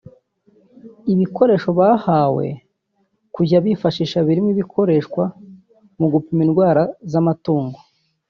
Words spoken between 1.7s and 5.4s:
bahawe kujya bifashisha birimo ibikoreshwa